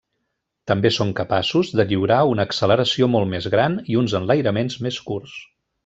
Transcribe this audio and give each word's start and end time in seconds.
També 0.71 0.91
són 0.95 1.11
capaços 1.19 1.69
de 1.81 1.85
lliurar 1.91 2.17
una 2.31 2.47
acceleració 2.49 3.11
molt 3.17 3.31
més 3.35 3.49
gran 3.57 3.79
i 3.95 4.01
uns 4.05 4.17
enlairaments 4.23 4.83
més 4.89 4.99
curts. 5.13 5.39